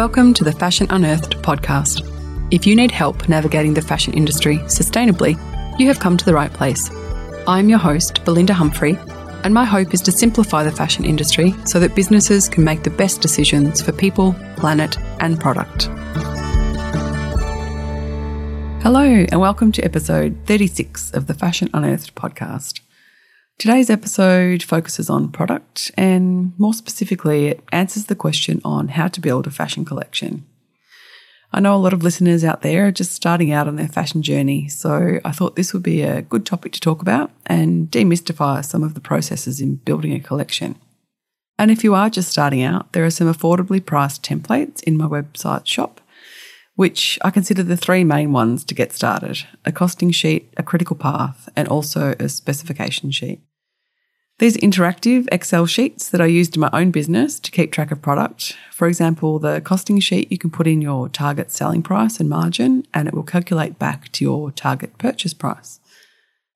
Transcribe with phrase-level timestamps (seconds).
[0.00, 2.00] Welcome to the Fashion Unearthed podcast.
[2.50, 5.36] If you need help navigating the fashion industry sustainably,
[5.78, 6.90] you have come to the right place.
[7.46, 8.96] I'm your host, Belinda Humphrey,
[9.44, 12.88] and my hope is to simplify the fashion industry so that businesses can make the
[12.88, 15.90] best decisions for people, planet, and product.
[18.82, 22.80] Hello, and welcome to episode 36 of the Fashion Unearthed podcast.
[23.60, 29.20] Today's episode focuses on product and, more specifically, it answers the question on how to
[29.20, 30.46] build a fashion collection.
[31.52, 34.22] I know a lot of listeners out there are just starting out on their fashion
[34.22, 38.64] journey, so I thought this would be a good topic to talk about and demystify
[38.64, 40.76] some of the processes in building a collection.
[41.58, 45.04] And if you are just starting out, there are some affordably priced templates in my
[45.04, 46.00] website shop
[46.76, 50.96] which I consider the three main ones to get started a costing sheet, a critical
[50.96, 53.42] path, and also a specification sheet.
[54.40, 58.00] These interactive Excel sheets that I used in my own business to keep track of
[58.00, 58.56] product.
[58.72, 62.86] For example, the costing sheet, you can put in your target selling price and margin,
[62.94, 65.78] and it will calculate back to your target purchase price.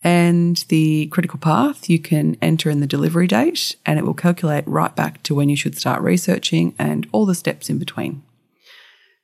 [0.00, 4.62] And the critical path, you can enter in the delivery date, and it will calculate
[4.68, 8.22] right back to when you should start researching and all the steps in between.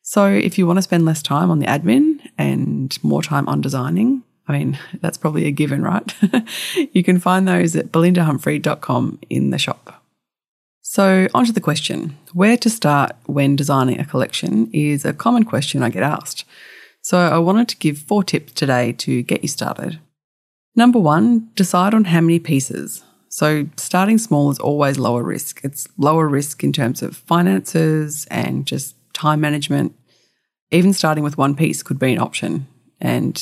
[0.03, 3.61] So if you want to spend less time on the admin and more time on
[3.61, 6.15] designing, I mean, that's probably a given, right?
[6.93, 10.03] you can find those at belindahumphrey.com in the shop.
[10.81, 15.45] So, on to the question where to start when designing a collection is a common
[15.45, 16.47] question I get asked.
[17.03, 20.01] So, I wanted to give four tips today to get you started.
[20.75, 23.05] Number one, decide on how many pieces.
[23.29, 25.61] So, starting small is always lower risk.
[25.63, 29.95] It's lower risk in terms of finances and just time management.
[30.71, 32.67] Even starting with one piece could be an option.
[32.99, 33.39] And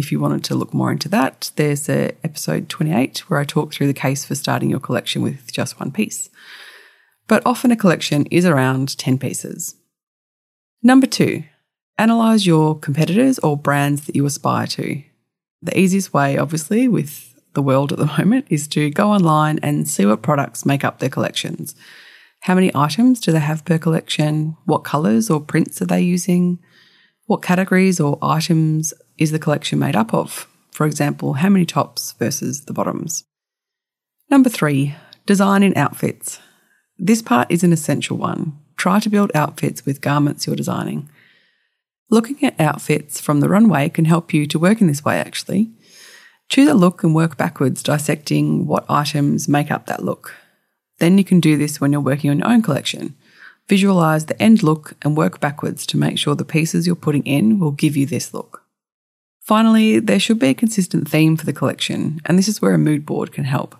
[0.00, 3.72] if you wanted to look more into that, there's a episode 28 where I talk
[3.72, 6.30] through the case for starting your collection with just one piece.
[7.28, 9.76] But often a collection is around 10 pieces.
[10.82, 11.44] Number two,
[11.98, 15.02] analyze your competitors or brands that you aspire to.
[15.60, 19.86] The easiest way, obviously, with the world at the moment is to go online and
[19.86, 21.74] see what products make up their collections.
[22.40, 24.56] How many items do they have per collection?
[24.64, 26.58] What colours or prints are they using?
[27.26, 30.48] What categories or items is the collection made up of?
[30.72, 33.24] For example, how many tops versus the bottoms?
[34.30, 36.40] Number three, design in outfits.
[36.98, 38.58] This part is an essential one.
[38.76, 41.08] Try to build outfits with garments you're designing.
[42.08, 45.70] Looking at outfits from the runway can help you to work in this way, actually.
[46.48, 50.34] Choose a look and work backwards, dissecting what items make up that look.
[50.98, 53.16] Then you can do this when you're working on your own collection.
[53.68, 57.60] Visualize the end look and work backwards to make sure the pieces you're putting in
[57.60, 58.59] will give you this look.
[59.40, 62.78] Finally, there should be a consistent theme for the collection, and this is where a
[62.78, 63.76] mood board can help.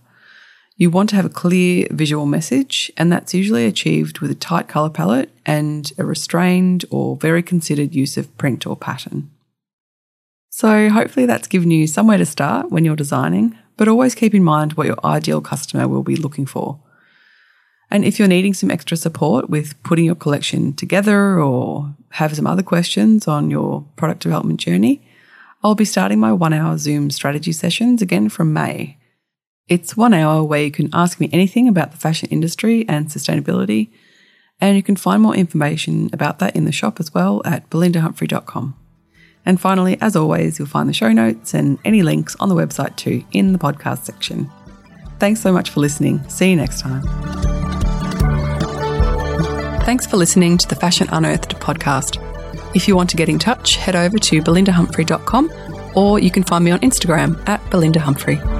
[0.76, 4.66] You want to have a clear visual message, and that's usually achieved with a tight
[4.66, 9.30] colour palette and a restrained or very considered use of print or pattern.
[10.48, 14.42] So, hopefully, that's given you somewhere to start when you're designing, but always keep in
[14.42, 16.80] mind what your ideal customer will be looking for.
[17.90, 22.46] And if you're needing some extra support with putting your collection together or have some
[22.46, 25.02] other questions on your product development journey,
[25.62, 28.98] I'll be starting my one hour Zoom strategy sessions again from May.
[29.68, 33.90] It's one hour where you can ask me anything about the fashion industry and sustainability,
[34.60, 38.76] and you can find more information about that in the shop as well at belindahumphrey.com.
[39.46, 42.96] And finally, as always, you'll find the show notes and any links on the website
[42.96, 44.50] too in the podcast section.
[45.18, 46.26] Thanks so much for listening.
[46.28, 47.02] See you next time.
[49.84, 52.29] Thanks for listening to the Fashion Unearthed podcast.
[52.74, 55.52] If you want to get in touch, head over to belindahumphrey.com
[55.96, 58.59] or you can find me on Instagram at belindahumphrey.